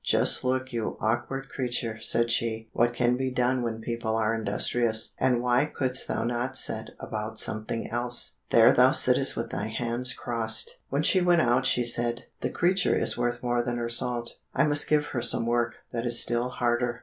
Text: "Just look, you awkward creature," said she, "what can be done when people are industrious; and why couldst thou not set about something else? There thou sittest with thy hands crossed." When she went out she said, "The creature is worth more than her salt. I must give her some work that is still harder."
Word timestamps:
"Just 0.03 0.43
look, 0.43 0.73
you 0.73 0.97
awkward 0.99 1.47
creature," 1.49 1.99
said 1.99 2.31
she, 2.31 2.71
"what 2.73 2.91
can 2.91 3.17
be 3.17 3.29
done 3.29 3.61
when 3.61 3.81
people 3.81 4.15
are 4.15 4.33
industrious; 4.33 5.13
and 5.19 5.43
why 5.43 5.65
couldst 5.65 6.07
thou 6.07 6.23
not 6.23 6.57
set 6.57 6.89
about 6.99 7.37
something 7.39 7.87
else? 7.87 8.39
There 8.49 8.71
thou 8.73 8.93
sittest 8.93 9.37
with 9.37 9.51
thy 9.51 9.67
hands 9.67 10.13
crossed." 10.13 10.79
When 10.89 11.03
she 11.03 11.21
went 11.21 11.41
out 11.41 11.67
she 11.67 11.83
said, 11.83 12.25
"The 12.39 12.49
creature 12.49 12.95
is 12.95 13.15
worth 13.15 13.43
more 13.43 13.61
than 13.61 13.77
her 13.77 13.89
salt. 13.89 14.37
I 14.55 14.63
must 14.63 14.87
give 14.87 15.05
her 15.13 15.21
some 15.21 15.45
work 15.45 15.75
that 15.91 16.07
is 16.07 16.19
still 16.19 16.49
harder." 16.49 16.99